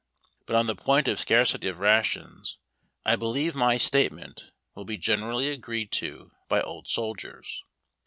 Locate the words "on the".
0.55-0.73